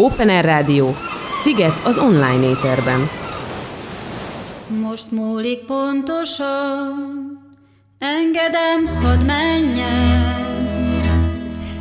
Open 0.00 0.28
Air 0.28 0.44
Rádió, 0.44 0.94
Sziget 1.42 1.80
az 1.84 1.98
online 1.98 2.48
éterben. 2.48 3.08
Most 4.80 5.10
múlik 5.10 5.64
pontosan, 5.64 6.96
engedem, 7.98 8.86
hadd 9.02 9.24
menjen. 9.24 10.38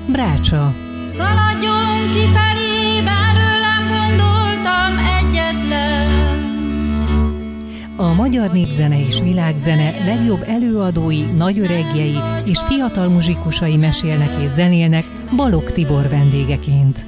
Brácsa. 0.05 0.73
Szaladjon 1.17 2.09
kifelé, 2.11 3.01
belőlem 3.03 3.83
gondoltam 3.87 4.97
egyetlen. 5.19 6.07
A 7.95 8.13
magyar 8.13 8.51
népzene 8.51 9.05
és 9.05 9.19
világzene 9.19 10.03
legjobb 10.05 10.43
előadói, 10.47 11.21
nagyöregjei 11.21 12.17
és 12.45 12.59
fiatal 12.67 13.07
muzsikusai 13.07 13.77
mesélnek 13.77 14.41
és 14.41 14.49
zenélnek 14.49 15.05
Balog 15.35 15.71
Tibor 15.71 16.09
vendégeként. 16.09 17.05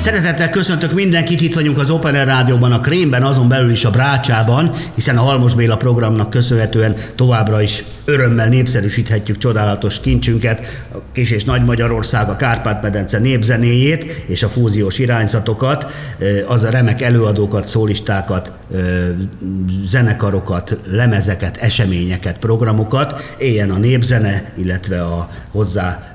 Szeretettel 0.00 0.50
köszöntök 0.50 0.92
mindenkit, 0.92 1.40
itt 1.40 1.54
vagyunk 1.54 1.78
az 1.78 1.90
Open 1.90 2.14
Air 2.14 2.26
Rádióban, 2.26 2.72
a 2.72 2.80
Krémben, 2.80 3.22
azon 3.22 3.48
belül 3.48 3.70
is 3.70 3.84
a 3.84 3.90
Brácsában, 3.90 4.74
hiszen 4.94 5.16
a 5.16 5.20
Halmos 5.20 5.54
Béla 5.54 5.76
programnak 5.76 6.30
köszönhetően 6.30 6.96
továbbra 7.14 7.62
is 7.62 7.84
örömmel 8.04 8.48
népszerűsíthetjük 8.48 9.38
csodálatos 9.38 10.00
kincsünket, 10.00 10.60
a 10.94 10.96
Kis 11.12 11.30
és 11.30 11.44
Nagy 11.44 11.64
Magyarország, 11.64 12.28
a 12.28 12.36
Kárpát-medence 12.36 13.18
népzenéjét 13.18 14.04
és 14.26 14.42
a 14.42 14.48
fúziós 14.48 14.98
irányzatokat, 14.98 15.86
az 16.48 16.62
a 16.62 16.70
remek 16.70 17.00
előadókat, 17.00 17.66
szólistákat, 17.66 18.52
zenekarokat, 19.84 20.78
lemezeket, 20.90 21.56
eseményeket, 21.56 22.38
programokat, 22.38 23.34
éljen 23.38 23.70
a 23.70 23.78
népzene, 23.78 24.52
illetve 24.56 25.02
a 25.02 25.30
hozzá 25.50 26.09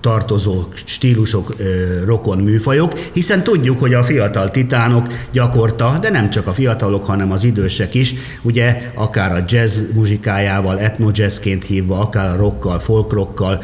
tartozó 0.00 0.64
stílusok, 0.84 1.56
rokon 2.04 2.38
műfajok, 2.38 2.98
hiszen 3.12 3.42
tudjuk, 3.42 3.80
hogy 3.80 3.94
a 3.94 4.04
fiatal 4.04 4.50
titánok 4.50 5.06
gyakorta, 5.32 5.98
de 6.00 6.10
nem 6.10 6.30
csak 6.30 6.46
a 6.46 6.52
fiatalok, 6.52 7.04
hanem 7.04 7.32
az 7.32 7.44
idősek 7.44 7.94
is, 7.94 8.14
ugye 8.42 8.90
akár 8.94 9.32
a 9.32 9.44
jazz 9.48 9.78
muzsikájával, 9.94 10.80
etnojazzként 10.80 11.64
hívva, 11.64 11.98
akár 11.98 12.34
a 12.34 12.36
rockkal, 12.36 12.80
folkrockkal 12.80 13.62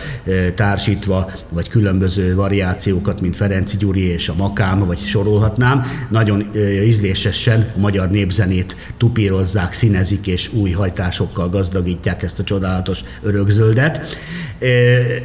társítva, 0.55 1.31
vagy 1.49 1.69
különböző 1.69 2.35
variációkat, 2.35 3.21
mint 3.21 3.37
Ferenci 3.37 3.77
Gyuri 3.77 4.09
és 4.09 4.29
a 4.29 4.35
Makám, 4.35 4.87
vagy 4.87 4.99
sorolhatnám, 4.99 5.87
nagyon 6.11 6.51
ízlésesen 6.85 7.73
a 7.77 7.79
magyar 7.79 8.11
népzenét 8.11 8.77
tupírozzák, 8.97 9.73
színezik 9.73 10.27
és 10.27 10.53
új 10.53 10.71
hajtásokkal 10.71 11.49
gazdagítják 11.49 12.23
ezt 12.23 12.39
a 12.39 12.43
csodálatos 12.43 13.01
örökzöldet. 13.23 14.01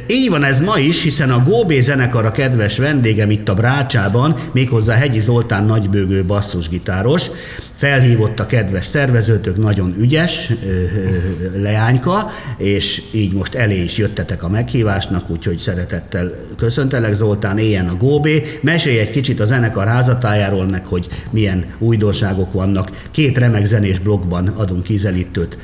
Így 0.06 0.30
van 0.30 0.44
ez 0.44 0.60
ma 0.60 0.78
is, 0.78 1.02
hiszen 1.02 1.30
a 1.30 1.42
Góbé 1.42 1.80
zenekar 1.80 2.26
a 2.26 2.30
kedves 2.30 2.78
vendégem 2.78 3.30
itt 3.30 3.48
a 3.48 3.54
Brácsában, 3.54 4.36
méghozzá 4.52 4.94
Hegyi 4.94 5.20
Zoltán 5.20 5.64
nagybőgő 5.64 6.24
basszusgitáros, 6.24 7.30
felhívott 7.82 8.40
a 8.40 8.46
kedves 8.46 8.86
szervezőtök, 8.86 9.56
nagyon 9.56 9.94
ügyes 9.98 10.52
leányka, 11.56 12.30
és 12.56 13.02
így 13.12 13.32
most 13.32 13.54
elé 13.54 13.82
is 13.82 13.96
jöttetek 13.96 14.42
a 14.42 14.48
meghívásnak, 14.48 15.30
úgyhogy 15.30 15.58
szeretettel 15.58 16.32
köszöntelek 16.56 17.14
Zoltán, 17.14 17.58
éljen 17.58 17.88
a 17.88 17.96
Góbé. 17.96 18.58
Mesélj 18.60 18.98
egy 18.98 19.10
kicsit 19.10 19.40
a 19.40 19.44
zenekar 19.44 19.86
házatájáról, 19.86 20.66
meg 20.66 20.86
hogy 20.86 21.08
milyen 21.30 21.64
újdonságok 21.78 22.52
vannak. 22.52 22.90
Két 23.10 23.38
remek 23.38 23.64
zenés 23.64 23.98
blogban 23.98 24.46
adunk 24.46 24.88
ízelítőt 24.88 25.58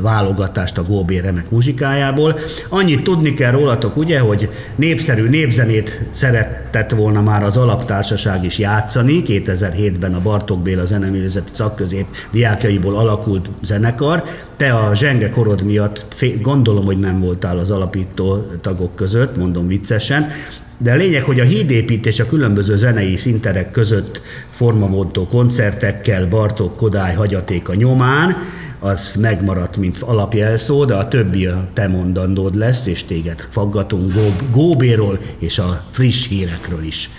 válogatást 0.00 0.78
a 0.78 0.82
Góbé 0.82 1.18
remek 1.18 1.50
muzsikájából. 1.50 2.38
Annyit 2.68 3.02
tudni 3.02 3.34
kell 3.34 3.50
rólatok, 3.50 3.96
ugye, 3.96 4.18
hogy 4.18 4.50
népszerű 4.76 5.28
népzenét 5.28 6.00
szeretett 6.10 6.90
volna 6.90 7.22
már 7.22 7.42
az 7.42 7.56
alaptársaság 7.56 8.44
is 8.44 8.58
játszani. 8.58 9.22
2007-ben 9.26 10.14
a 10.14 10.20
Bartók 10.20 10.62
Béla 10.62 10.84
zeneművészeti 10.84 11.51
szakközép 11.54 12.06
diákjaiból 12.30 12.96
alakult 12.96 13.50
zenekar. 13.62 14.24
Te 14.56 14.72
a 14.72 14.94
zsenge 14.94 15.30
korod 15.30 15.62
miatt 15.62 16.24
gondolom, 16.40 16.84
hogy 16.84 16.98
nem 16.98 17.20
voltál 17.20 17.58
az 17.58 17.70
alapító 17.70 18.46
tagok 18.60 18.94
között, 18.94 19.36
mondom 19.36 19.66
viccesen, 19.66 20.30
de 20.78 20.92
a 20.92 20.96
lényeg, 20.96 21.22
hogy 21.22 21.40
a 21.40 21.44
hídépítés 21.44 22.20
a 22.20 22.26
különböző 22.26 22.76
zenei 22.76 23.16
szinterek 23.16 23.70
között 23.70 24.22
formamódó 24.50 25.26
koncertekkel, 25.26 26.28
Bartók, 26.28 26.76
Kodály, 26.76 27.14
Hagyatéka 27.14 27.74
nyomán, 27.74 28.36
az 28.78 29.14
megmaradt, 29.20 29.76
mint 29.76 29.98
alapjelszó, 30.00 30.84
de 30.84 30.94
a 30.94 31.08
többi 31.08 31.46
a 31.46 31.68
te 31.72 31.88
mondandód 31.88 32.54
lesz, 32.54 32.86
és 32.86 33.04
téged 33.04 33.46
faggatunk 33.50 34.12
Góbéról 34.50 35.18
és 35.38 35.58
a 35.58 35.84
friss 35.90 36.28
hírekről 36.28 36.82
is. 36.82 37.10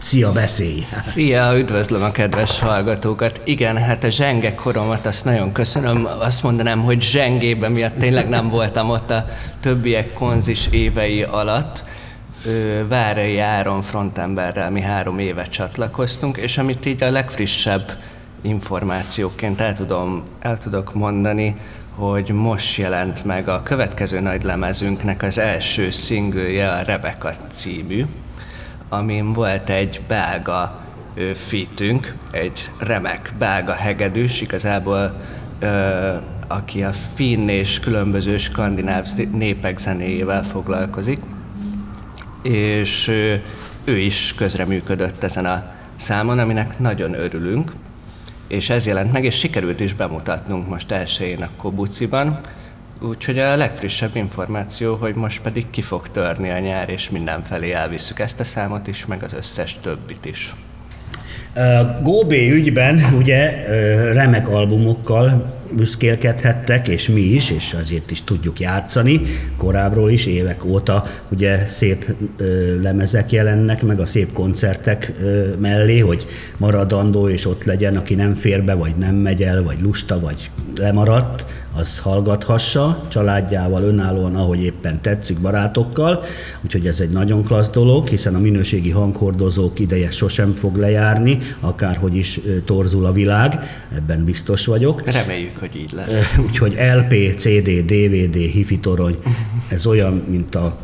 Szia, 0.00 0.32
beszélj! 0.32 0.84
Szia, 1.04 1.58
üdvözlöm 1.58 2.02
a 2.02 2.10
kedves 2.10 2.58
hallgatókat. 2.58 3.40
Igen, 3.44 3.76
hát 3.76 4.04
a 4.04 4.10
zsenge 4.10 4.54
koromat 4.54 5.06
azt 5.06 5.24
nagyon 5.24 5.52
köszönöm. 5.52 6.06
Azt 6.20 6.42
mondanám, 6.42 6.82
hogy 6.82 7.02
zsengében 7.02 7.72
miatt 7.72 7.98
tényleg 7.98 8.28
nem 8.28 8.48
voltam 8.48 8.90
ott 8.90 9.10
a 9.10 9.28
többiek 9.60 10.12
konzis 10.12 10.66
évei 10.70 11.22
alatt. 11.22 11.84
Várai 12.88 13.38
Áron 13.38 13.82
frontemberrel 13.82 14.70
mi 14.70 14.80
három 14.80 15.18
éve 15.18 15.44
csatlakoztunk, 15.44 16.36
és 16.36 16.58
amit 16.58 16.86
így 16.86 17.02
a 17.02 17.10
legfrissebb 17.10 17.92
információként 18.42 19.60
el, 19.60 19.74
tudom, 19.74 20.22
el 20.40 20.58
tudok 20.58 20.94
mondani, 20.94 21.56
hogy 21.94 22.30
most 22.30 22.76
jelent 22.76 23.24
meg 23.24 23.48
a 23.48 23.62
következő 23.62 24.20
nagy 24.20 24.42
lemezünknek 24.42 25.22
az 25.22 25.38
első 25.38 25.90
szingője, 25.90 26.70
a 26.70 26.82
Rebecca 26.82 27.32
című, 27.52 28.04
amin 28.88 29.32
volt 29.32 29.70
egy 29.70 30.00
belga 30.08 30.80
fitünk, 31.34 32.14
egy 32.30 32.70
remek 32.78 33.34
belga 33.38 33.72
hegedűs, 33.72 34.40
igazából 34.40 35.16
ö, 35.58 36.14
aki 36.48 36.82
a 36.82 36.92
finn 37.14 37.48
és 37.48 37.80
különböző 37.80 38.36
skandináv 38.36 39.06
népek 39.32 39.78
zenéjével 39.78 40.44
foglalkozik, 40.44 41.20
és 42.42 43.08
ö, 43.08 43.34
ő 43.84 43.96
is 43.96 44.34
közreműködött 44.34 45.22
ezen 45.22 45.46
a 45.46 45.64
számon, 45.96 46.38
aminek 46.38 46.78
nagyon 46.78 47.14
örülünk, 47.14 47.72
és 48.48 48.70
ez 48.70 48.86
jelent 48.86 49.12
meg, 49.12 49.24
és 49.24 49.38
sikerült 49.38 49.80
is 49.80 49.94
bemutatnunk 49.94 50.68
most 50.68 50.90
elsőjén 50.90 51.42
a 51.42 51.48
Kobuciban, 51.56 52.40
Úgyhogy 53.00 53.38
a 53.38 53.56
legfrissebb 53.56 54.16
információ, 54.16 54.94
hogy 54.94 55.14
most 55.14 55.40
pedig 55.40 55.70
ki 55.70 55.82
fog 55.82 56.08
törni 56.08 56.50
a 56.50 56.58
nyár, 56.58 56.88
és 56.88 57.10
mindenfelé 57.10 57.72
elviszük 57.72 58.18
ezt 58.18 58.40
a 58.40 58.44
számot 58.44 58.86
is, 58.86 59.06
meg 59.06 59.22
az 59.22 59.32
összes 59.32 59.78
többit 59.82 60.24
is. 60.24 60.54
Góbé 62.02 62.50
ügyben 62.50 63.04
ugye 63.16 63.66
remek 64.12 64.48
albumokkal 64.48 65.57
büszkélkedhettek, 65.70 66.88
és 66.88 67.08
mi 67.08 67.20
is, 67.20 67.50
és 67.50 67.74
azért 67.80 68.10
is 68.10 68.22
tudjuk 68.24 68.60
játszani, 68.60 69.20
korábbról 69.56 70.10
is, 70.10 70.26
évek 70.26 70.64
óta 70.64 71.06
ugye 71.28 71.66
szép 71.66 72.14
ö, 72.36 72.80
lemezek 72.82 73.32
jelennek, 73.32 73.82
meg 73.82 74.00
a 74.00 74.06
szép 74.06 74.32
koncertek 74.32 75.12
ö, 75.20 75.46
mellé, 75.58 75.98
hogy 75.98 76.26
maradandó, 76.56 77.28
és 77.28 77.46
ott 77.46 77.64
legyen, 77.64 77.96
aki 77.96 78.14
nem 78.14 78.34
fér 78.34 78.64
be, 78.64 78.74
vagy 78.74 78.94
nem 78.96 79.14
megy 79.14 79.42
el, 79.42 79.62
vagy 79.62 79.80
lusta, 79.80 80.20
vagy 80.20 80.50
lemaradt, 80.76 81.44
az 81.78 81.98
hallgathassa 81.98 83.06
családjával, 83.08 83.82
önállóan, 83.82 84.34
ahogy 84.34 84.62
éppen 84.62 85.00
tetszik, 85.00 85.38
barátokkal. 85.38 86.24
Úgyhogy 86.64 86.86
ez 86.86 87.00
egy 87.00 87.10
nagyon 87.10 87.44
klassz 87.44 87.70
dolog, 87.70 88.06
hiszen 88.08 88.34
a 88.34 88.38
minőségi 88.38 88.90
hanghordozók 88.90 89.78
ideje 89.78 90.10
sosem 90.10 90.52
fog 90.52 90.76
lejárni, 90.76 91.38
akárhogy 91.60 92.16
is 92.16 92.40
torzul 92.64 93.06
a 93.06 93.12
világ, 93.12 93.60
ebben 93.96 94.24
biztos 94.24 94.66
vagyok. 94.66 95.10
Reméljük, 95.10 95.57
hogy 95.58 95.76
így 95.76 95.92
lesz. 95.92 96.36
Úgyhogy 96.38 96.76
LP, 96.96 97.34
CD, 97.36 97.68
DVD, 97.84 98.34
hifi 98.34 98.78
torony, 98.78 99.18
ez 99.68 99.86
olyan, 99.86 100.24
mint 100.28 100.54
a 100.54 100.78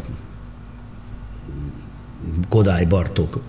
Kodály 2.49 2.85
Bartók 2.85 3.43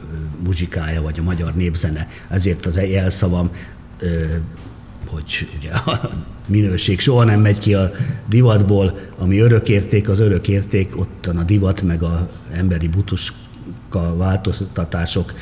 muzsikája, 0.43 1.01
vagy 1.01 1.19
a 1.19 1.23
magyar 1.23 1.53
népzene. 1.53 2.07
Ezért 2.29 2.65
az 2.65 2.77
jelszavam, 2.77 3.49
hogy 5.07 5.49
ugye 5.57 5.71
a 5.71 6.09
minőség 6.47 6.99
soha 6.99 7.23
nem 7.23 7.41
megy 7.41 7.59
ki 7.59 7.73
a 7.73 7.91
divatból, 8.29 8.99
ami 9.17 9.39
örökérték, 9.39 10.09
az 10.09 10.19
örökérték, 10.19 10.97
ottan 10.97 11.37
a 11.37 11.43
divat, 11.43 11.81
meg 11.81 12.03
a 12.03 12.29
emberi 12.51 12.87
butus 12.87 13.33
a 13.95 14.15
változtatások, 14.17 15.33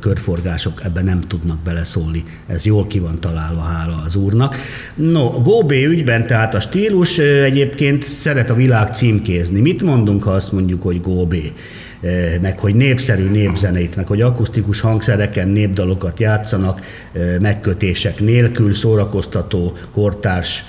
körforgások 0.00 0.84
ebben 0.84 1.04
nem 1.04 1.20
tudnak 1.20 1.58
beleszólni. 1.58 2.24
Ez 2.46 2.64
jól 2.64 2.86
ki 2.86 2.98
van 2.98 3.20
találva, 3.20 3.60
hála 3.60 4.02
az 4.06 4.16
úrnak. 4.16 4.56
No, 4.94 5.28
Góbé 5.28 5.84
ügyben 5.84 6.26
tehát 6.26 6.54
a 6.54 6.60
stílus 6.60 7.18
egyébként 7.18 8.04
szeret 8.04 8.50
a 8.50 8.54
világ 8.54 8.94
címkézni. 8.94 9.60
Mit 9.60 9.82
mondunk, 9.82 10.22
ha 10.22 10.30
azt 10.30 10.52
mondjuk, 10.52 10.82
hogy 10.82 11.00
Góbé? 11.00 11.52
meg 12.40 12.58
hogy 12.58 12.74
népszerű 12.74 13.30
népzenét, 13.30 13.96
meg 13.96 14.06
hogy 14.06 14.20
akusztikus 14.20 14.80
hangszereken 14.80 15.48
népdalokat 15.48 16.20
játszanak, 16.20 16.80
megkötések 17.40 18.20
nélkül, 18.20 18.74
szórakoztató, 18.74 19.76
kortárs 19.92 20.64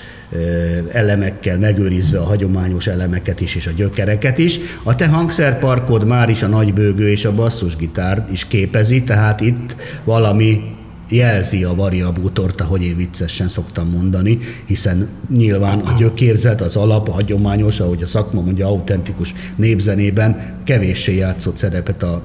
elemekkel, 0.92 1.58
megőrizve 1.58 2.20
a 2.20 2.24
hagyományos 2.24 2.88
elemeket 2.88 3.42
is 3.42 3.56
és 3.56 3.68
a 3.68 3.72
gyökereket 3.72 4.38
is. 4.38 4.60
A 4.84 4.96
te 4.96 5.08
hangszerparkod 5.08 6.06
már 6.06 6.30
is 6.30 6.44
a 6.44 6.48
nagybőgő 6.48 7.10
és 7.10 7.26
a 7.26 7.34
basszusgitár 7.34 8.28
is 8.32 8.48
képezi, 8.48 9.04
tehát 9.04 9.42
itt 9.42 9.76
valami 10.04 10.76
jelzi 11.10 11.64
a 11.64 11.76
variabútort, 11.76 12.62
ahogy 12.62 12.84
én 12.84 12.98
viccesen 12.98 13.48
szoktam 13.48 13.90
mondani, 13.90 14.38
hiszen 14.66 15.08
nyilván 15.36 15.80
a 15.80 15.96
gyökérzet, 15.98 16.62
az 16.62 16.76
alap, 16.76 17.10
a 17.10 17.12
hagyományos, 17.12 17.80
ahogy 17.80 18.04
a 18.04 18.08
szakma 18.08 18.42
mondja, 18.42 18.68
autentikus 18.68 19.34
népzenében 19.56 20.60
kevéssé 20.64 21.16
játszott 21.16 21.58
szerepet 21.58 22.04
a 22.04 22.22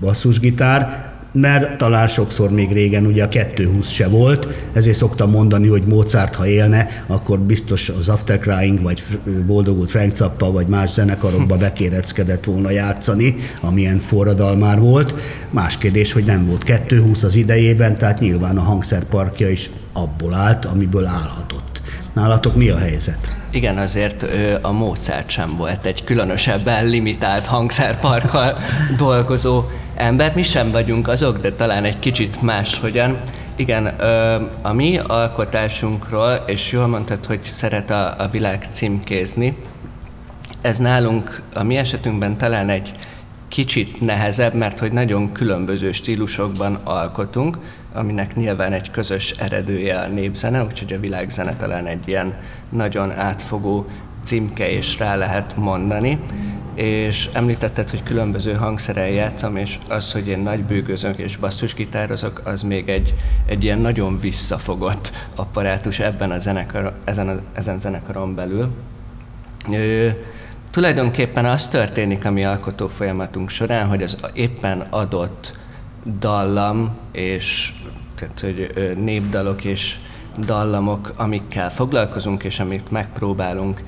basszusgitár, 0.00 1.14
mert 1.40 1.78
talán 1.78 2.08
sokszor 2.08 2.50
még 2.50 2.72
régen 2.72 3.06
ugye 3.06 3.24
a 3.24 3.28
220 3.28 3.88
se 3.90 4.08
volt, 4.08 4.48
ezért 4.72 4.96
szoktam 4.96 5.30
mondani, 5.30 5.68
hogy 5.68 5.82
Mozart, 5.86 6.34
ha 6.34 6.46
élne, 6.46 6.88
akkor 7.06 7.38
biztos 7.38 7.88
az 7.88 8.08
After 8.08 8.38
Crying, 8.38 8.82
vagy 8.82 9.02
Boldogult 9.46 9.90
Frank 9.90 10.14
Zappa, 10.14 10.52
vagy 10.52 10.66
más 10.66 10.90
zenekarokba 10.90 11.56
bekéreckedett 11.56 12.44
volna 12.44 12.70
játszani, 12.70 13.36
amilyen 13.60 13.98
forradalmár 13.98 14.80
volt. 14.80 15.14
Más 15.50 15.78
kérdés, 15.78 16.12
hogy 16.12 16.24
nem 16.24 16.46
volt 16.46 16.62
220 16.62 17.22
az 17.22 17.34
idejében, 17.34 17.98
tehát 17.98 18.20
nyilván 18.20 18.56
a 18.56 18.62
hangszerparkja 18.62 19.50
is 19.50 19.70
abból 19.92 20.34
állt, 20.34 20.64
amiből 20.64 21.06
állhatott. 21.06 21.75
Nálatok 22.16 22.54
mi 22.54 22.68
a 22.68 22.78
helyzet? 22.78 23.36
Igen, 23.50 23.78
azért 23.78 24.26
a 24.62 24.72
Mozart 24.72 25.30
sem 25.30 25.56
volt 25.56 25.86
egy 25.86 26.04
különösebben 26.04 26.86
limitált 26.86 27.46
hangszerparkkal 27.46 28.56
dolgozó 28.96 29.64
ember. 29.94 30.34
Mi 30.34 30.42
sem 30.42 30.70
vagyunk 30.70 31.08
azok, 31.08 31.38
de 31.38 31.52
talán 31.52 31.84
egy 31.84 31.98
kicsit 31.98 32.42
máshogyan. 32.42 33.18
Igen, 33.56 33.86
a 34.62 34.72
mi 34.72 34.98
alkotásunkról, 35.06 36.42
és 36.46 36.72
jól 36.72 36.86
mondtad, 36.86 37.26
hogy 37.26 37.42
szeret 37.42 37.90
a, 37.90 38.14
a 38.18 38.28
világ 38.28 38.66
címkézni, 38.70 39.56
ez 40.60 40.78
nálunk 40.78 41.42
a 41.54 41.62
mi 41.62 41.76
esetünkben 41.76 42.36
talán 42.36 42.68
egy 42.68 42.94
kicsit 43.48 44.00
nehezebb, 44.00 44.54
mert 44.54 44.78
hogy 44.78 44.92
nagyon 44.92 45.32
különböző 45.32 45.92
stílusokban 45.92 46.78
alkotunk, 46.84 47.58
aminek 47.96 48.36
nyilván 48.36 48.72
egy 48.72 48.90
közös 48.90 49.30
eredője 49.30 49.98
a 49.98 50.08
népzene, 50.08 50.64
úgyhogy 50.64 50.92
a 50.92 51.00
világzene 51.00 51.56
talán 51.56 51.86
egy 51.86 52.08
ilyen 52.08 52.34
nagyon 52.70 53.12
átfogó 53.12 53.86
címke, 54.24 54.70
és 54.70 54.98
rá 54.98 55.16
lehet 55.16 55.56
mondani. 55.56 56.18
És 56.74 57.28
említetted, 57.32 57.90
hogy 57.90 58.02
különböző 58.02 58.52
hangszerrel 58.52 59.08
játszom, 59.08 59.56
és 59.56 59.78
az, 59.88 60.12
hogy 60.12 60.28
én 60.28 60.38
nagy 60.38 60.64
bőgözök 60.64 61.18
és 61.18 61.36
basszusgitározok, 61.36 62.40
az 62.44 62.62
még 62.62 62.88
egy, 62.88 63.14
egy 63.46 63.64
ilyen 63.64 63.78
nagyon 63.78 64.20
visszafogott 64.20 65.12
apparátus 65.34 65.98
ebben 65.98 66.30
a 66.30 66.38
zenekar, 66.38 66.94
ezen, 67.04 67.28
a, 67.28 67.40
ezen 67.52 67.78
zenekaron 67.78 68.34
belül. 68.34 68.68
Ö, 69.72 70.08
tulajdonképpen 70.70 71.44
az 71.44 71.68
történik 71.68 72.24
a 72.24 72.30
mi 72.30 72.44
alkotó 72.44 72.88
folyamatunk 72.88 73.48
során, 73.48 73.86
hogy 73.88 74.02
az 74.02 74.16
éppen 74.32 74.86
adott 74.90 75.58
dallam 76.18 76.96
és 77.12 77.72
tehát, 78.14 78.40
hogy 78.40 78.94
népdalok 78.98 79.64
és 79.64 79.96
dallamok, 80.38 81.12
amikkel 81.16 81.70
foglalkozunk, 81.70 82.42
és 82.42 82.60
amit 82.60 82.90
megpróbálunk 82.90 83.82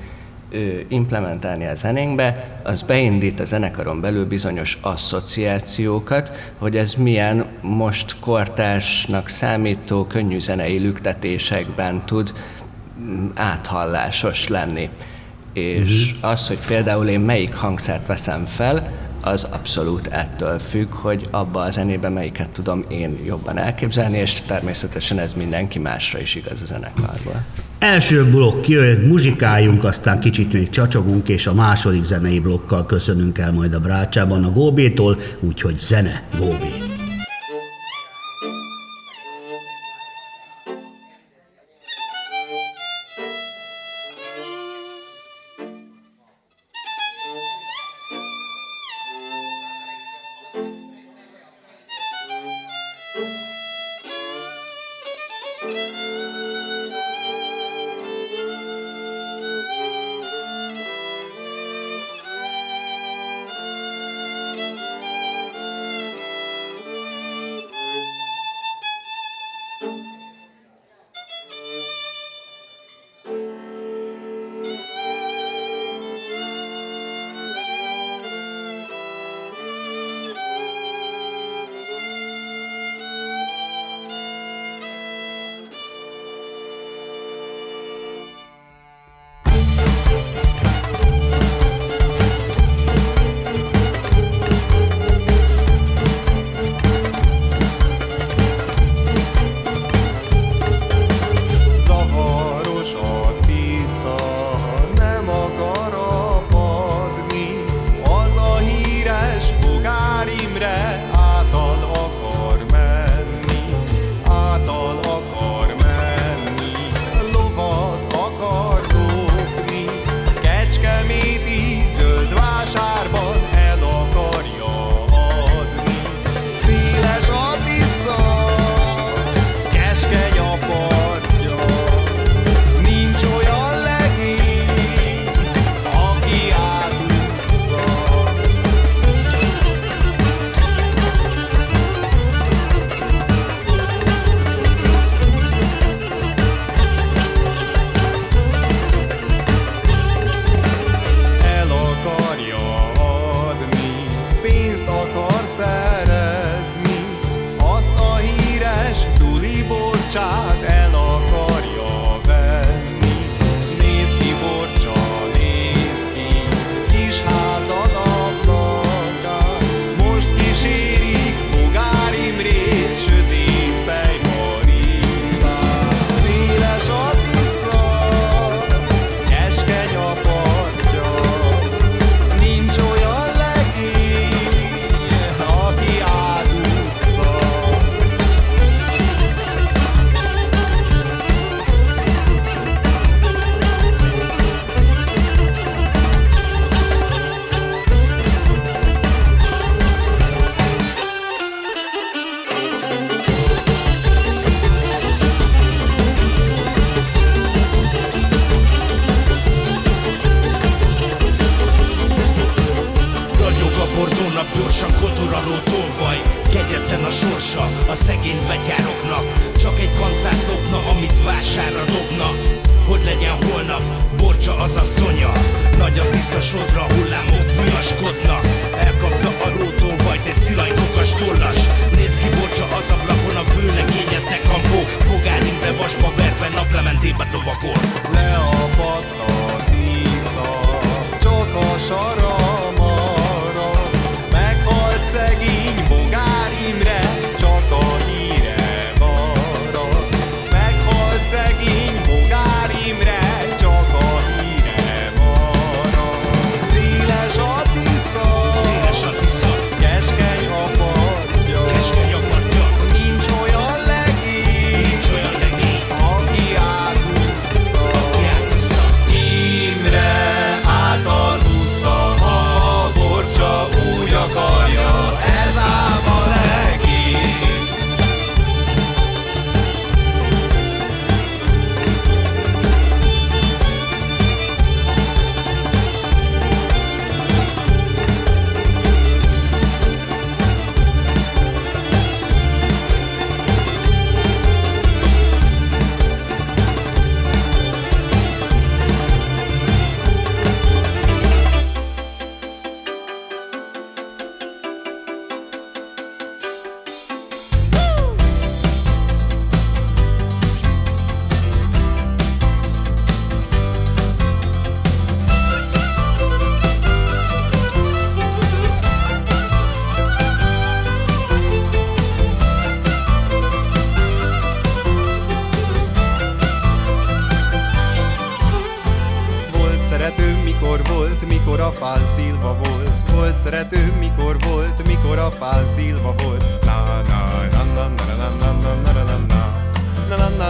implementálni 0.87 1.65
a 1.65 1.75
zenénkbe, 1.75 2.59
az 2.63 2.81
beindít 2.81 3.39
a 3.39 3.45
zenekaron 3.45 4.01
belül 4.01 4.27
bizonyos 4.27 4.77
asszociációkat, 4.81 6.51
hogy 6.57 6.77
ez 6.77 6.93
milyen 6.93 7.45
most 7.61 8.15
kortársnak 8.19 9.27
számító 9.27 10.05
könnyű 10.05 10.39
zenei 10.39 10.77
lüktetésekben 10.77 12.01
tud 12.05 12.33
mm, 12.99 13.27
áthallásos 13.33 14.47
lenni. 14.47 14.89
És 15.53 16.13
uh-huh. 16.13 16.29
az, 16.29 16.47
hogy 16.47 16.59
például 16.67 17.07
én 17.07 17.19
melyik 17.19 17.55
hangszert 17.55 18.05
veszem 18.05 18.45
fel, 18.45 18.91
az 19.21 19.43
abszolút 19.43 20.07
ettől 20.07 20.59
függ, 20.59 20.93
hogy 20.93 21.27
abba 21.31 21.59
a 21.59 21.71
zenébe 21.71 22.09
melyiket 22.09 22.49
tudom 22.49 22.85
én 22.87 23.19
jobban 23.25 23.57
elképzelni, 23.57 24.17
és 24.17 24.33
természetesen 24.33 25.19
ez 25.19 25.33
mindenki 25.33 25.79
másra 25.79 26.19
is 26.19 26.35
igaz 26.35 26.61
a 26.61 26.65
zenekarból. 26.65 27.43
Első 27.79 28.29
blokk 28.29 28.67
jöjjön, 28.67 29.07
muzsikáljunk, 29.07 29.83
aztán 29.83 30.19
kicsit 30.19 30.53
még 30.53 30.69
csacsogunk, 30.69 31.29
és 31.29 31.47
a 31.47 31.53
második 31.53 32.03
zenei 32.03 32.39
blokkal 32.39 32.85
köszönünk 32.85 33.37
el 33.37 33.51
majd 33.51 33.73
a 33.73 33.79
Brácsában 33.79 34.43
a 34.43 34.51
Góbétól, 34.51 35.17
úgyhogy 35.39 35.79
zene 35.79 36.23
Góbé. 36.37 36.88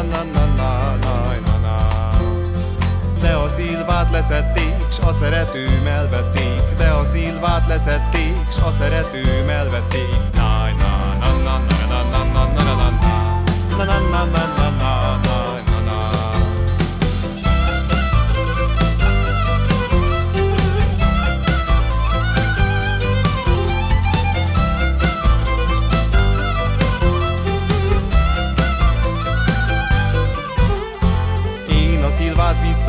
Na 0.02 0.24
na 0.24 0.46
na 0.56 0.96
na 0.96 1.14
na 1.46 1.56
na 1.62 1.78
De 3.22 3.34
a 3.36 3.50
szilvát 3.50 4.12
leszették, 4.12 4.92
s 4.92 5.00
a 5.00 5.14
szeretőm 5.14 5.88
elvették. 5.88 6.62
De 6.78 6.90
a 6.90 7.04
szilvát 7.04 7.68
leszették, 7.68 8.52
s 8.52 8.62
a 8.68 8.72
szeretőm 8.72 9.50
elvették. 9.50 10.16
Na 10.34 10.70
na 10.78 11.18
na 11.20 11.32
na 11.44 11.58
na 11.90 12.02
na 12.12 12.24
na 12.34 12.44
na 12.46 12.64
na 12.64 12.74
na 12.76 12.90
na 13.70 13.84
na 13.84 14.00
na 14.12 14.26
na 14.26 14.46
na 14.56 14.59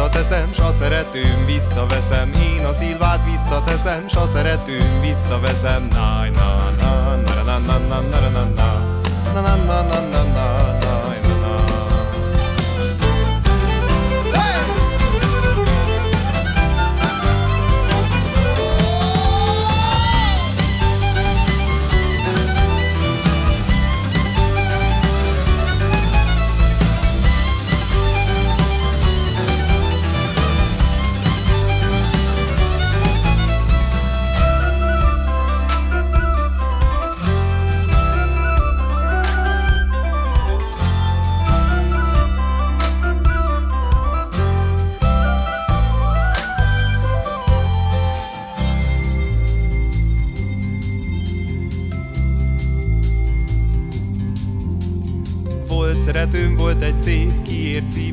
visszateszem, 0.00 0.52
s 0.52 0.58
a 0.58 0.72
szeretőm 0.72 1.44
visszaveszem. 1.46 2.32
Én 2.32 2.64
a 2.64 2.72
szilvát 2.72 3.24
visszateszem, 3.24 4.08
s 4.08 4.14
a 4.14 4.26
szeretőm 4.26 5.00
visszaveszem. 5.00 5.88
Na 5.90 6.24
na 6.32 6.70
na 6.78 7.16
na 7.16 7.42
na 7.44 7.58
na 7.58 7.78
na 7.78 7.78
na 7.78 8.00
na 8.00 8.30
na 8.30 8.44
na 8.44 8.70
na 9.34 9.52
na 9.64 9.82
na 9.82 10.00
na 10.00 10.22
na 10.22 10.99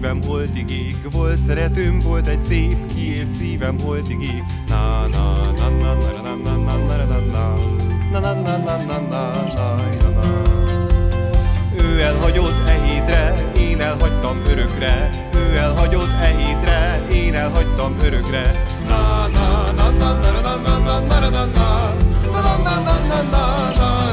szívem 0.08 0.24
holtigig. 0.28 0.96
Volt 1.12 1.42
szeretőm, 1.42 2.00
volt 2.00 2.28
egy 2.28 2.44
szép, 2.44 2.94
kiért 2.96 3.32
szívem 3.32 3.80
holtigig. 3.80 4.44
Na 4.68 5.08
na 5.08 5.52
na 5.58 5.70
na 5.70 5.94
na 5.94 6.12
na 6.24 6.36
na 6.36 6.56
na 6.56 6.66
na 6.66 6.96
na 6.96 7.06
na 7.06 7.08
na 7.08 7.40
na 8.12 8.20
na 8.20 8.34
na 8.34 8.58
na 8.58 8.78
na 8.78 9.00
na 9.00 9.30
na 9.56 10.10
na 10.10 10.42
Ő 11.82 12.02
elhagyott 12.02 12.68
e 12.68 12.82
hétre, 12.86 13.52
én 13.58 13.82
elhagytam 13.82 14.38
örökre. 14.48 15.28
Ő 15.34 15.58
elhagyott 15.58 16.22
e 16.22 16.36
hétre, 16.38 17.02
én 17.12 17.34
elhagytam 17.36 17.96
örökre. 18.04 18.64
Na 18.88 19.28
na 19.28 19.72
na 19.72 19.90
na 19.90 20.14
na 20.14 20.32
na 20.32 20.58
na 20.58 20.80
na 20.80 21.00
na 21.00 21.20
na 21.20 21.30
na 21.30 21.46
na 21.46 21.88
na 22.32 22.58
na 22.64 22.80
na 22.80 23.00
na 23.08 23.22
na 23.78 24.07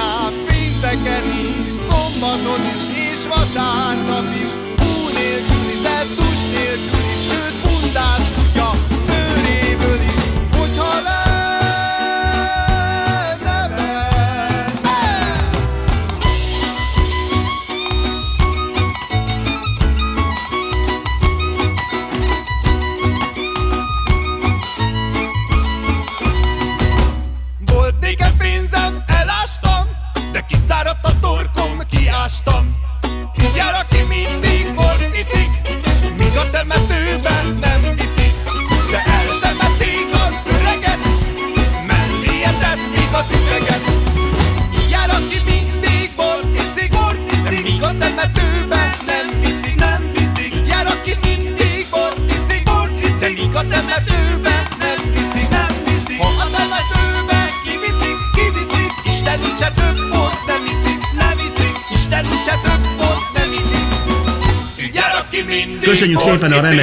meginnám 0.00 0.32
pénteken 0.46 1.24
is 1.24 1.74
Szombaton 1.74 2.60
is 2.74 3.10
és 3.10 3.26
vasárnap 3.26 4.34
is. 4.44 4.50
Hú 4.80 5.08
nélkül 5.14 5.70
is, 5.72 5.80
de 5.80 5.98
tus 6.16 6.40
nélkül 6.54 7.04
is 7.14 7.20
Sőt 7.28 7.54
bundás 7.62 8.39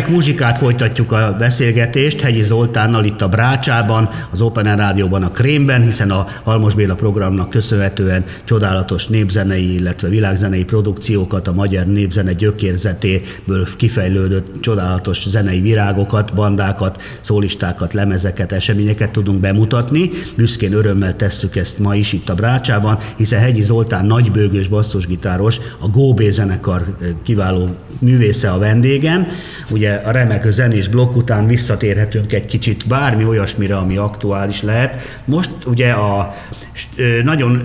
muzsikát, 0.09 0.57
folytatjuk 0.57 1.11
a 1.11 1.35
beszélgetést 1.39 2.21
Hegyi 2.21 2.43
Zoltánnal 2.43 3.05
itt 3.05 3.21
a 3.21 3.29
Brácsában, 3.29 4.09
az 4.37 4.43
Open 4.43 4.65
Air 4.65 4.77
Rádióban 4.77 5.23
a 5.23 5.31
Krémben, 5.31 5.81
hiszen 5.81 6.11
a 6.11 6.27
Halmos 6.43 6.73
Béla 6.73 6.95
programnak 6.95 7.49
köszönhetően 7.49 8.23
csodálatos 8.43 9.07
népzenei, 9.07 9.73
illetve 9.73 10.07
világzenei 10.07 10.63
produkciókat, 10.63 11.47
a 11.47 11.53
magyar 11.53 11.85
népzene 11.85 12.33
gyökérzetéből 12.33 13.67
kifejlődött 13.77 14.61
csodálatos 14.61 15.27
zenei 15.27 15.61
virágokat, 15.61 16.33
bandákat, 16.33 17.01
szólistákat, 17.21 17.93
lemezeket, 17.93 18.51
eseményeket 18.51 19.09
tudunk 19.09 19.39
bemutatni. 19.39 20.09
Büszkén 20.35 20.73
örömmel 20.73 21.15
tesszük 21.15 21.55
ezt 21.55 21.79
ma 21.79 21.95
is 21.95 22.13
itt 22.13 22.29
a 22.29 22.35
Brácsában, 22.35 22.97
hiszen 23.15 23.39
Hegyi 23.39 23.63
Zoltán 23.63 24.05
nagybőgős 24.05 24.67
basszusgitáros, 24.67 25.59
a 25.79 25.87
Góbé 25.87 26.29
zenekar 26.29 26.97
kiváló 27.23 27.69
művésze 27.99 28.49
a 28.49 28.57
vendégem. 28.57 29.27
Ugye 29.69 29.93
a 29.93 30.11
remek 30.11 30.51
zenés 30.51 30.87
blokk 30.87 31.15
után 31.15 31.47
visszatérhetünk 31.47 32.33
egy 32.33 32.45
kicsit 32.45 32.87
bármi 32.87 33.25
olyasmire, 33.25 33.77
ami 33.77 33.97
aktuális 33.97 34.25
lehet. 34.61 35.21
Most 35.25 35.49
ugye 35.65 35.91
a, 35.91 36.35
nagyon 37.23 37.61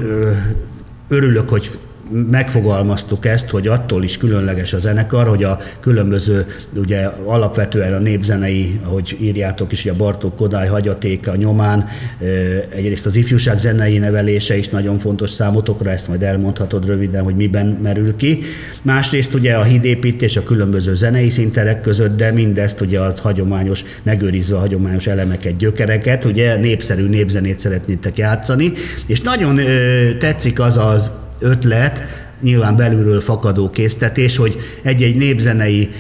örülök, 1.09 1.48
hogy 1.48 1.70
megfogalmaztuk 2.10 3.26
ezt, 3.26 3.50
hogy 3.50 3.66
attól 3.66 4.02
is 4.02 4.16
különleges 4.16 4.72
a 4.72 4.78
zenekar, 4.78 5.28
hogy 5.28 5.44
a 5.44 5.60
különböző, 5.80 6.46
ugye 6.74 7.04
alapvetően 7.24 7.94
a 7.94 7.98
népzenei, 7.98 8.80
ahogy 8.84 9.16
írjátok 9.20 9.72
is, 9.72 9.80
ugye 9.80 9.92
a 9.92 9.96
Bartók 9.96 10.36
Kodály 10.36 10.68
hagyatéka 10.68 11.36
nyomán, 11.36 11.88
ö, 12.20 12.26
egyrészt 12.68 13.06
az 13.06 13.16
ifjúság 13.16 13.58
zenei 13.58 13.98
nevelése 13.98 14.56
is 14.56 14.68
nagyon 14.68 14.98
fontos 14.98 15.30
számotokra, 15.30 15.90
ezt 15.90 16.08
majd 16.08 16.22
elmondhatod 16.22 16.86
röviden, 16.86 17.22
hogy 17.22 17.36
miben 17.36 17.66
merül 17.66 18.16
ki. 18.16 18.38
Másrészt 18.82 19.34
ugye 19.34 19.54
a 19.54 19.62
hídépítés 19.62 20.36
a 20.36 20.42
különböző 20.42 20.94
zenei 20.94 21.30
szinterek 21.30 21.80
között, 21.80 22.16
de 22.16 22.32
mindezt 22.32 22.80
ugye 22.80 23.00
a 23.00 23.14
hagyományos, 23.22 23.84
megőrizve 24.02 24.56
a 24.56 24.60
hagyományos 24.60 25.06
elemeket, 25.06 25.56
gyökereket, 25.56 26.24
ugye 26.24 26.56
népszerű 26.56 27.08
népzenét 27.08 27.58
szeretnétek 27.58 28.18
játszani, 28.18 28.72
és 29.06 29.20
nagyon 29.20 29.58
ö, 29.58 30.16
tetszik 30.16 30.60
az 30.60 30.76
az 30.76 31.10
ötlet, 31.42 32.02
nyilván 32.42 32.76
belülről 32.76 33.20
fakadó 33.20 33.70
késztetés, 33.70 34.37
hogy 34.37 34.61
egy-egy 34.83 35.16
népzenei, 35.16 35.90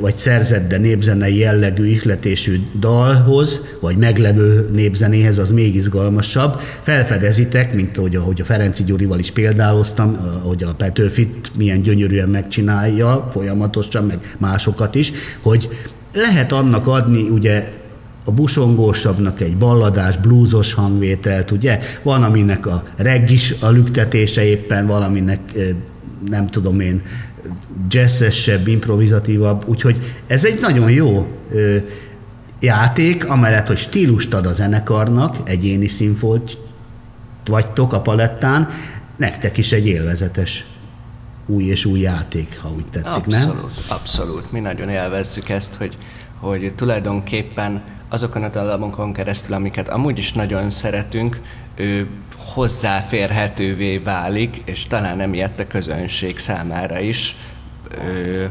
vagy 0.00 0.16
szerzett, 0.16 0.68
de 0.68 0.78
népzenei 0.78 1.38
jellegű 1.38 1.86
ihletésű 1.86 2.60
dalhoz, 2.80 3.60
vagy 3.80 3.96
meglevő 3.96 4.68
népzenéhez, 4.72 5.38
az 5.38 5.50
még 5.50 5.74
izgalmasabb. 5.74 6.60
Felfedezitek, 6.80 7.74
mint 7.74 7.98
ahogy, 7.98 8.16
ahogy 8.16 8.40
a 8.40 8.44
Ferenci 8.44 8.84
Gyurival 8.84 9.18
is 9.18 9.30
példáloztam, 9.30 10.40
hogy 10.42 10.62
a 10.62 10.74
Petőfit 10.74 11.50
milyen 11.58 11.82
gyönyörűen 11.82 12.28
megcsinálja 12.28 13.28
folyamatosan, 13.32 14.04
meg 14.04 14.36
másokat 14.38 14.94
is, 14.94 15.12
hogy 15.40 15.68
lehet 16.12 16.52
annak 16.52 16.86
adni 16.86 17.28
ugye 17.28 17.68
a 18.24 18.32
busongósabbnak 18.32 19.40
egy 19.40 19.56
balladás, 19.56 20.16
blúzos 20.16 20.72
hangvételt, 20.72 21.50
ugye? 21.50 21.80
Van, 22.02 22.22
aminek 22.22 22.66
a 22.66 22.84
reggis 22.96 23.54
a 23.60 23.68
lüktetése 23.68 24.44
éppen, 24.44 24.86
valaminek 24.86 25.40
nem 26.28 26.46
tudom 26.46 26.80
én, 26.80 27.02
jazzesebb, 27.88 28.66
improvizatívabb, 28.68 29.68
úgyhogy 29.68 30.16
ez 30.26 30.44
egy 30.44 30.60
nagyon 30.60 30.90
jó 30.90 31.26
játék, 32.60 33.28
amellett, 33.28 33.66
hogy 33.66 33.76
stílust 33.76 34.34
ad 34.34 34.46
a 34.46 34.52
zenekarnak, 34.52 35.36
egyéni 35.44 35.88
színfolt 35.88 36.58
vagytok 37.44 37.92
a 37.92 38.00
palettán, 38.00 38.68
nektek 39.16 39.56
is 39.56 39.72
egy 39.72 39.86
élvezetes 39.86 40.64
új 41.46 41.64
és 41.64 41.84
új 41.84 42.00
játék, 42.00 42.58
ha 42.60 42.70
úgy 42.76 42.84
tetszik, 42.90 43.26
nem? 43.26 43.48
Abszolút, 43.48 43.84
abszolút. 43.88 44.52
Mi 44.52 44.60
nagyon 44.60 44.88
élvezzük 44.88 45.48
ezt, 45.48 45.74
hogy, 45.74 45.96
hogy 46.40 46.72
tulajdonképpen 46.76 47.82
azokon 48.14 48.42
a 48.42 48.48
dallamokon 48.48 49.12
keresztül, 49.12 49.54
amiket 49.54 49.88
amúgy 49.88 50.18
is 50.18 50.32
nagyon 50.32 50.70
szeretünk, 50.70 51.40
ő 51.74 52.06
hozzáférhetővé 52.36 53.98
válik, 53.98 54.62
és 54.64 54.86
talán 54.86 55.20
emiatt 55.20 55.60
a 55.60 55.66
közönség 55.66 56.38
számára 56.38 57.00
is 57.00 57.34
ő, 58.04 58.50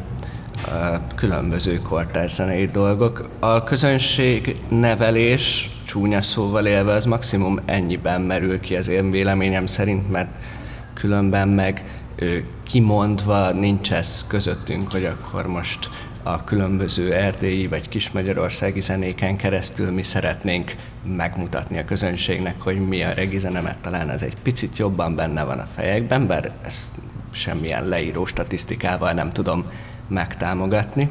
a 0.66 1.02
különböző 1.16 1.82
kortárzenei 1.82 2.68
dolgok. 2.68 3.30
A 3.40 3.64
közönség 3.64 4.56
nevelés, 4.70 5.70
csúnya 5.86 6.22
szóval 6.22 6.66
élve, 6.66 6.94
az 6.94 7.06
maximum 7.06 7.60
ennyiben 7.66 8.22
merül 8.22 8.60
ki 8.60 8.76
az 8.76 8.88
én 8.88 9.12
véleményem 9.12 9.66
szerint, 9.66 10.12
mert 10.12 10.30
különben 10.94 11.48
meg 11.48 11.84
ő, 12.16 12.46
kimondva 12.64 13.52
nincs 13.52 13.92
ez 13.92 14.26
közöttünk, 14.28 14.92
hogy 14.92 15.06
akkor 15.06 15.48
most 15.48 15.90
a 16.24 16.44
különböző 16.44 17.14
erdélyi 17.14 17.68
vagy 17.68 17.90
kismagyarországi 17.90 18.82
zenéken 18.82 19.36
keresztül 19.36 19.92
mi 19.92 20.04
szeretnénk 20.04 20.76
megmutatni 21.04 21.78
a 21.78 21.86
közönségnek, 21.86 22.62
hogy 22.62 22.88
mi 22.88 23.04
a 23.04 23.14
regi 23.14 23.38
zene, 23.38 23.62
mert 23.62 23.78
talán 23.78 24.10
ez 24.10 24.22
egy 24.22 24.36
picit 24.42 24.78
jobban 24.78 25.16
benne 25.16 25.44
van 25.44 25.60
a 25.60 25.68
fejekben, 25.76 26.28
bár 26.28 26.52
ezt 26.66 26.90
semmilyen 27.32 27.88
leíró 27.88 28.26
statisztikával 28.26 29.12
nem 29.12 29.30
tudom 29.30 29.66
megtámogatni. 30.08 31.10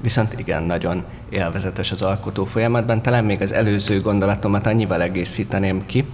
Viszont 0.00 0.38
igen, 0.38 0.62
nagyon 0.62 1.04
élvezetes 1.28 1.92
az 1.92 2.02
alkotó 2.02 2.44
folyamatban. 2.44 3.02
Talán 3.02 3.24
még 3.24 3.42
az 3.42 3.52
előző 3.52 4.00
gondolatomat 4.00 4.66
annyival 4.66 5.02
egészíteném 5.02 5.86
ki, 5.86 6.04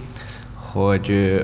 hogy 0.53 1.39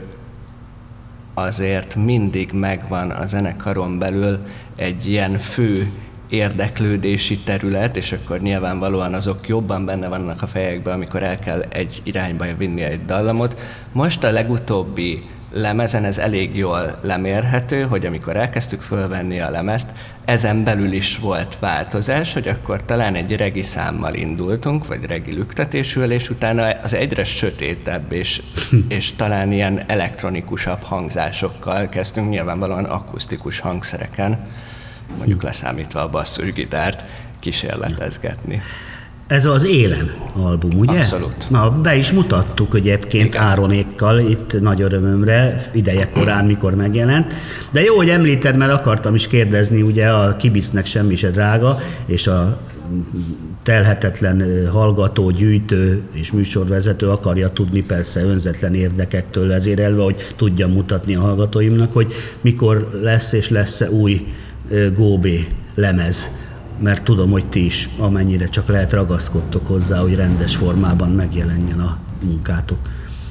azért 1.33 1.95
mindig 1.95 2.51
megvan 2.51 3.09
a 3.09 3.25
zenekaron 3.25 3.99
belül 3.99 4.45
egy 4.75 5.09
ilyen 5.09 5.37
fő 5.37 5.91
érdeklődési 6.29 7.37
terület, 7.37 7.97
és 7.97 8.11
akkor 8.11 8.39
nyilvánvalóan 8.39 9.13
azok 9.13 9.47
jobban 9.47 9.85
benne 9.85 10.07
vannak 10.07 10.41
a 10.41 10.47
fejekben, 10.47 10.93
amikor 10.93 11.23
el 11.23 11.39
kell 11.39 11.61
egy 11.69 12.01
irányba 12.03 12.45
vinni 12.57 12.81
egy 12.81 13.05
dallamot. 13.05 13.59
Most 13.91 14.23
a 14.23 14.31
legutóbbi 14.31 15.23
lemezen 15.53 16.03
ez 16.03 16.17
elég 16.17 16.55
jól 16.55 16.99
lemérhető, 17.01 17.81
hogy 17.81 18.05
amikor 18.05 18.37
elkezdtük 18.37 18.81
fölvenni 18.81 19.39
a 19.39 19.49
lemezt, 19.49 19.89
ezen 20.25 20.63
belül 20.63 20.91
is 20.91 21.17
volt 21.17 21.57
változás, 21.59 22.33
hogy 22.33 22.47
akkor 22.47 22.83
talán 22.85 23.15
egy 23.15 23.35
regi 23.35 23.61
számmal 23.61 24.13
indultunk, 24.13 24.87
vagy 24.87 25.05
regi 25.05 25.31
lüktetésül, 25.33 26.11
és 26.11 26.29
utána 26.29 26.69
az 26.69 26.93
egyre 26.93 27.23
sötétebb 27.23 28.11
és, 28.11 28.41
és 28.87 29.11
talán 29.11 29.51
ilyen 29.51 29.83
elektronikusabb 29.87 30.81
hangzásokkal 30.81 31.89
kezdtünk, 31.89 32.29
nyilvánvalóan 32.29 32.85
akusztikus 32.85 33.59
hangszereken, 33.59 34.47
mondjuk 35.17 35.43
leszámítva 35.43 36.01
a 36.01 36.09
basszusgitárt, 36.09 37.03
kísérletezgetni. 37.39 38.61
Ez 39.27 39.45
az 39.45 39.65
Élem 39.65 40.11
album, 40.35 40.79
ugye? 40.79 40.97
Abszolút. 40.97 41.49
Na, 41.49 41.71
be 41.71 41.95
is 41.95 42.11
mutattuk 42.11 42.75
egyébként 42.75 43.25
Igen. 43.25 43.41
Áronékkal 43.41 44.19
itt 44.19 44.61
nagy 44.61 44.81
örömömre, 44.81 45.69
ideje 45.73 46.09
korán, 46.09 46.45
mikor 46.45 46.75
megjelent. 46.75 47.33
De 47.71 47.81
jó, 47.81 47.95
hogy 47.95 48.09
említed, 48.09 48.57
mert 48.57 48.71
akartam 48.71 49.15
is 49.15 49.27
kérdezni, 49.27 49.81
ugye 49.81 50.09
a 50.09 50.35
Kibisznek 50.35 50.85
semmi 50.85 51.15
se 51.15 51.29
drága, 51.29 51.79
és 52.05 52.27
a 52.27 52.59
telhetetlen 53.63 54.67
hallgató, 54.71 55.29
gyűjtő 55.29 56.01
és 56.11 56.31
műsorvezető 56.31 57.09
akarja 57.09 57.49
tudni 57.49 57.81
persze 57.81 58.21
önzetlen 58.21 58.73
érdekektől 58.73 59.47
vezérelve, 59.47 60.03
hogy 60.03 60.33
tudja 60.35 60.67
mutatni 60.67 61.15
a 61.15 61.21
hallgatóimnak, 61.21 61.93
hogy 61.93 62.13
mikor 62.41 62.99
lesz 63.01 63.33
és 63.33 63.49
lesz-e 63.49 63.89
új 63.89 64.25
Góbé 64.95 65.47
lemez 65.75 66.43
mert 66.79 67.03
tudom, 67.03 67.31
hogy 67.31 67.45
ti 67.45 67.65
is 67.65 67.89
amennyire 67.97 68.45
csak 68.45 68.67
lehet 68.67 68.91
ragaszkodtok 68.91 69.67
hozzá, 69.67 69.99
hogy 69.99 70.15
rendes 70.15 70.55
formában 70.55 71.09
megjelenjen 71.09 71.79
a 71.79 71.97
munkátok. 72.23 72.77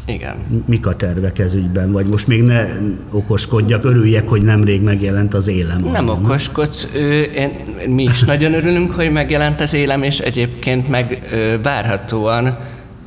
Igen. 0.06 0.34
Mik 0.66 0.86
a 0.86 0.96
tervek 0.96 1.38
ez 1.38 1.54
ügyben? 1.54 1.92
Vagy 1.92 2.06
most 2.06 2.26
még 2.26 2.42
ne 2.42 2.66
okoskodjak, 3.10 3.84
örüljek, 3.84 4.28
hogy 4.28 4.42
nemrég 4.42 4.82
megjelent 4.82 5.34
az 5.34 5.48
élem. 5.48 5.80
Nem 5.80 6.08
album. 6.08 6.24
okoskodsz, 6.24 6.86
ő, 6.94 7.22
én, 7.22 7.50
mi 7.88 8.02
is 8.02 8.22
nagyon 8.22 8.54
örülünk, 8.54 8.92
hogy 8.92 9.10
megjelent 9.10 9.60
az 9.60 9.74
élem, 9.74 10.02
és 10.02 10.18
egyébként 10.18 10.88
meg 10.88 11.28
ö, 11.32 11.54
várhatóan, 11.62 12.58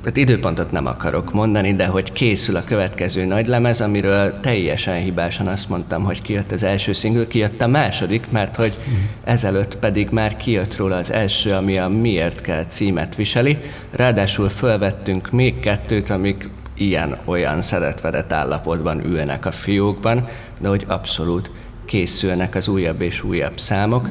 tehát 0.07 0.29
időpontot 0.29 0.71
nem 0.71 0.85
akarok 0.85 1.33
mondani, 1.33 1.75
de 1.75 1.85
hogy 1.85 2.11
készül 2.11 2.55
a 2.55 2.63
következő 2.63 3.25
nagy 3.25 3.47
lemez, 3.47 3.81
amiről 3.81 4.39
teljesen 4.39 4.95
hibásan 4.95 5.47
azt 5.47 5.69
mondtam, 5.69 6.03
hogy 6.03 6.21
kijött 6.21 6.51
az 6.51 6.63
első 6.63 6.93
szingül, 6.93 7.27
kijött 7.27 7.61
a 7.61 7.67
második, 7.67 8.25
mert 8.29 8.55
hogy 8.55 8.77
ezelőtt 9.23 9.77
pedig 9.77 10.09
már 10.09 10.37
kijött 10.37 10.75
róla 10.75 10.95
az 10.95 11.11
első, 11.11 11.51
ami 11.51 11.77
a 11.77 11.87
Miért 11.87 12.41
kell 12.41 12.65
címet 12.65 13.15
viseli. 13.15 13.57
Ráadásul 13.91 14.49
fölvettünk 14.49 15.31
még 15.31 15.59
kettőt, 15.59 16.09
amik 16.09 16.49
ilyen-olyan 16.73 17.61
szedetvedett 17.61 18.33
állapotban 18.33 19.05
ülnek 19.05 19.45
a 19.45 19.51
fiókban, 19.51 20.27
de 20.59 20.67
hogy 20.67 20.85
abszolút 20.87 21.51
készülnek 21.85 22.55
az 22.55 22.67
újabb 22.67 23.01
és 23.01 23.23
újabb 23.23 23.59
számok. 23.59 24.09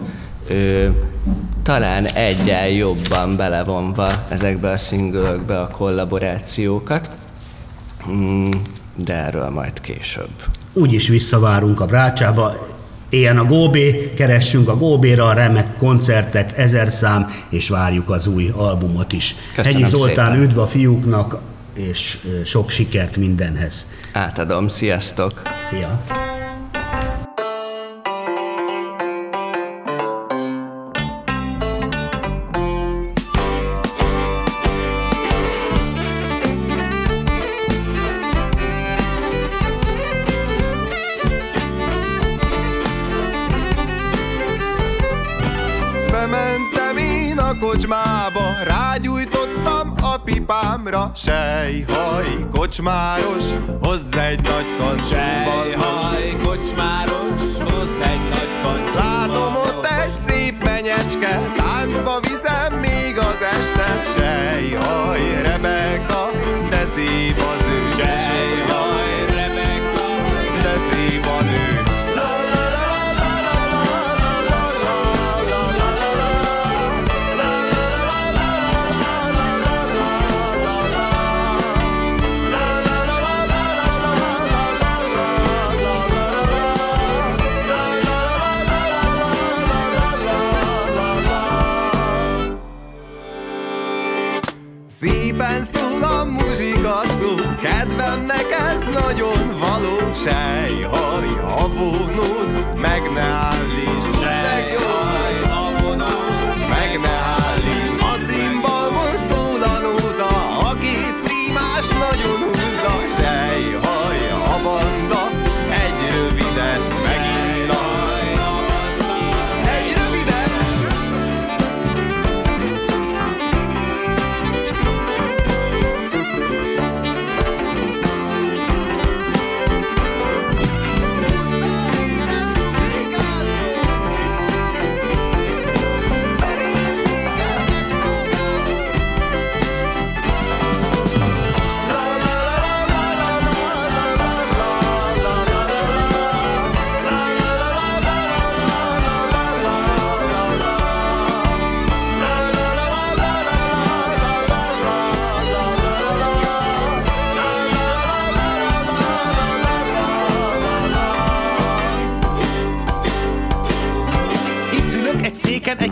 Ö, 0.49 0.87
talán 1.63 2.07
egyel 2.07 2.69
jobban 2.69 3.37
belevonva 3.37 4.25
ezekbe 4.29 4.71
a 4.71 4.77
szingölökbe 4.77 5.61
a 5.61 5.69
kollaborációkat, 5.71 7.11
Mm, 8.11 8.51
de 9.05 9.15
erről 9.15 9.49
majd 9.51 9.81
később. 9.81 10.31
Úgyis 10.73 11.09
visszavárunk 11.09 11.81
a 11.81 11.87
Brácsába, 11.87 12.67
Éljen 13.09 13.39
a 13.39 13.45
Góbé, 13.45 14.13
keressünk 14.17 14.69
a 14.69 14.77
Góbéra, 14.77 15.33
remek 15.33 15.77
koncertek, 15.77 16.59
ezer 16.59 16.89
szám, 16.89 17.31
és 17.49 17.69
várjuk 17.69 18.11
az 18.11 18.27
új 18.27 18.49
albumot 18.57 19.13
is. 19.13 19.35
Köszönöm 19.55 19.79
Hegyi 19.83 19.97
Zoltán, 19.97 20.31
szépen. 20.31 20.43
üdv 20.43 20.59
a 20.59 20.67
fiúknak, 20.67 21.41
és 21.75 22.19
sok 22.45 22.71
sikert 22.71 23.17
mindenhez. 23.17 23.87
Átadom, 24.13 24.69
sziasztok! 24.69 25.31
Szia! 25.71 26.03
Sejhaj, 51.15 52.47
kocsmáros, 52.51 53.45
hozz 53.83 54.17
egy 54.17 54.41
nagy 54.43 54.67
Sejhaj, 54.79 55.46
Szépen 95.01 95.63
szól 95.75 96.03
a 96.03 96.25
muzsika 96.25 97.03
szó, 97.05 97.35
kedvemnek 97.61 98.51
ez 98.51 98.83
nagyon 98.83 99.59
való 99.59 100.13
Sejhaj, 100.25 101.29
a 101.43 101.69
vonód, 101.69 102.81
meg 102.81 103.13
ne 103.13 103.21
állíts 103.21 103.56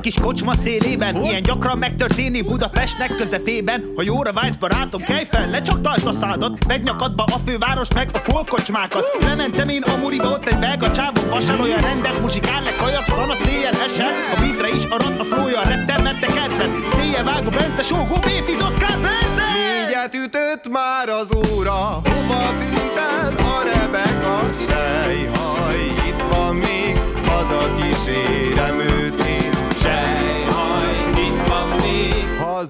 kis 0.04 0.14
kocsma 0.20 0.54
szélében. 0.54 1.22
Ilyen 1.22 1.42
gyakran 1.42 1.78
megtörténik 1.78 2.44
Budapestnek 2.44 3.16
közepében. 3.16 3.92
Ha 3.96 4.02
jóra 4.02 4.32
vágysz 4.32 4.56
barátom, 4.56 5.02
kelj 5.02 5.24
fel, 5.24 5.50
lecsaptasd 5.50 6.06
a 6.06 6.12
szádat. 6.12 6.66
Megnyakadba 6.66 7.22
a 7.22 7.38
főváros 7.46 7.88
meg 7.94 8.10
a 8.12 8.18
folkocsmákat. 8.18 9.04
Lementem 9.20 9.68
én 9.68 9.82
Amuriba, 9.82 10.28
ott 10.28 10.46
egy 10.46 10.58
belga 10.58 10.90
csávó 10.90 11.20
Vásárolja 11.30 11.80
rendet, 11.80 12.20
muzsikál, 12.20 12.62
le 12.62 12.70
kajak, 12.78 13.04
szana 13.04 13.34
széjjel 13.34 13.72
esel. 13.72 14.12
A 14.34 14.40
beatre 14.40 14.68
is 14.68 14.84
arad, 14.84 15.20
a 15.20 15.24
flója 15.24 15.60
a 15.60 15.68
retten, 15.68 16.02
mette 16.02 16.26
kertben 16.26 16.70
Széjjel 16.92 17.24
vágó 17.24 17.50
bente, 17.50 17.82
sógó, 17.82 18.16
béfi, 18.20 18.54
doszkát, 18.58 19.00
bente. 19.00 19.44
Négyet 19.56 20.14
ütött 20.14 20.68
már 20.68 21.08
az 21.08 21.30
óra 21.34 22.00
Hova 22.04 22.42
tűnt 22.58 22.96
el 22.96 23.34
a 23.36 23.62
rebek 23.62 24.24
a 24.24 24.40
sejhaj? 24.68 25.78
Itt 26.08 26.22
van 26.30 26.54
még 26.54 26.98
az 27.40 27.50
a 27.50 27.64
kísérem, 27.76 28.78
ő 28.78 28.93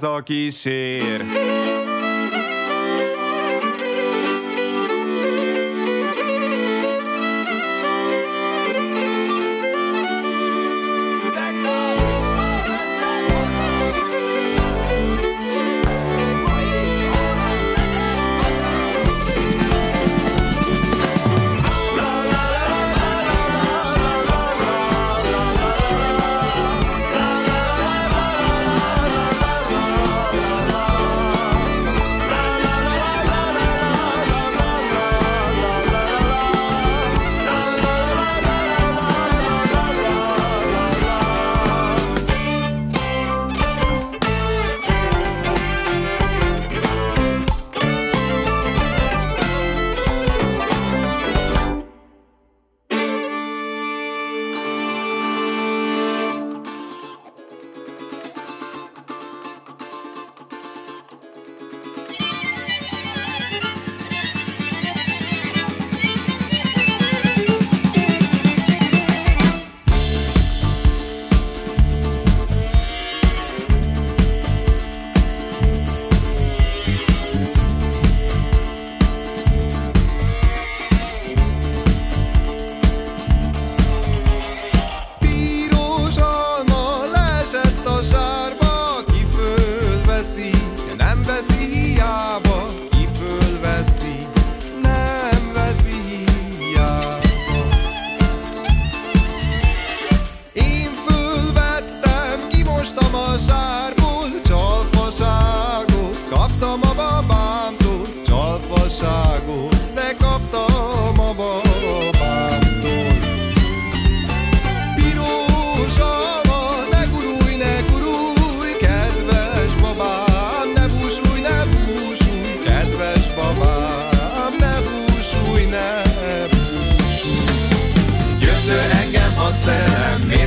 oda 0.02 0.22
kísér. 0.22 1.24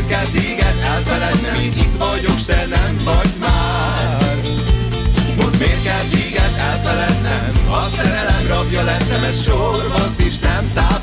Miért 0.08 0.32
kell 0.32 0.41
téged 0.41 0.80
elfelednem, 0.84 1.55
én 1.55 1.72
itt 1.72 1.95
vagyok, 1.97 2.38
s 2.38 2.45
te 2.45 2.66
nem 2.70 2.95
vagy 3.03 3.34
már. 3.39 4.36
Mondd, 5.38 5.58
miért 5.58 5.84
kell 5.84 6.03
téged 6.12 6.53
elfelednem, 6.58 7.68
a 7.70 7.82
szerelem 7.82 8.47
rabja 8.47 8.84
lettem, 8.84 9.24
ez 9.24 9.43
sorvaszt 9.43 10.20
is 10.20 10.39
nem 10.39 10.66
tár. 10.74 10.97